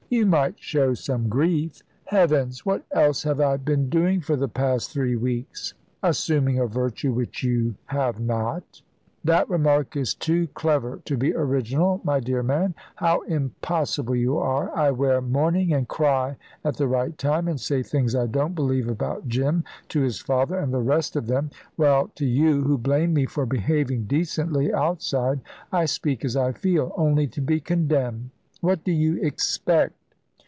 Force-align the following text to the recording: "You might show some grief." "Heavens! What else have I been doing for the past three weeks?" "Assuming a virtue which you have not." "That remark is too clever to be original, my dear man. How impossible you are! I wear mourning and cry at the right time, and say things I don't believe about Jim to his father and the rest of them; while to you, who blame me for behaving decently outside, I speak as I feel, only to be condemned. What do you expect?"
"You 0.13 0.25
might 0.25 0.55
show 0.59 0.93
some 0.93 1.29
grief." 1.29 1.83
"Heavens! 2.03 2.65
What 2.65 2.83
else 2.91 3.23
have 3.23 3.39
I 3.39 3.55
been 3.55 3.87
doing 3.87 4.19
for 4.19 4.35
the 4.35 4.49
past 4.49 4.91
three 4.91 5.15
weeks?" 5.15 5.73
"Assuming 6.03 6.59
a 6.59 6.65
virtue 6.67 7.13
which 7.13 7.43
you 7.45 7.75
have 7.85 8.19
not." 8.19 8.81
"That 9.23 9.49
remark 9.49 9.95
is 9.95 10.13
too 10.13 10.47
clever 10.47 10.99
to 11.05 11.15
be 11.15 11.33
original, 11.33 12.01
my 12.03 12.19
dear 12.19 12.43
man. 12.43 12.75
How 12.97 13.21
impossible 13.21 14.17
you 14.17 14.37
are! 14.37 14.75
I 14.77 14.91
wear 14.91 15.21
mourning 15.21 15.71
and 15.71 15.87
cry 15.87 16.35
at 16.65 16.75
the 16.75 16.89
right 16.89 17.17
time, 17.17 17.47
and 17.47 17.57
say 17.57 17.81
things 17.81 18.13
I 18.13 18.25
don't 18.27 18.53
believe 18.53 18.89
about 18.89 19.29
Jim 19.29 19.63
to 19.87 20.01
his 20.01 20.19
father 20.19 20.57
and 20.57 20.73
the 20.73 20.81
rest 20.81 21.15
of 21.15 21.27
them; 21.27 21.51
while 21.77 22.09
to 22.15 22.25
you, 22.25 22.63
who 22.63 22.77
blame 22.77 23.13
me 23.13 23.27
for 23.27 23.45
behaving 23.45 24.07
decently 24.07 24.73
outside, 24.73 25.39
I 25.71 25.85
speak 25.85 26.25
as 26.25 26.35
I 26.35 26.51
feel, 26.51 26.91
only 26.97 27.27
to 27.27 27.39
be 27.39 27.61
condemned. 27.61 28.31
What 28.59 28.83
do 28.83 28.91
you 28.91 29.15
expect?" 29.23 29.95